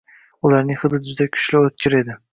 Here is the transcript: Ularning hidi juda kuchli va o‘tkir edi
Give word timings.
Ularning 0.49 0.79
hidi 0.85 1.01
juda 1.11 1.29
kuchli 1.37 1.63
va 1.65 1.71
o‘tkir 1.73 1.99
edi 2.03 2.21